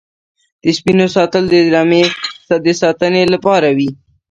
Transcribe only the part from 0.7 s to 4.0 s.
سپیو ساتل د رمې د ساتنې لپاره وي.